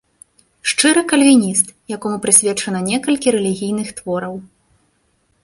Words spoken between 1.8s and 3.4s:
якому прысвечана некалькі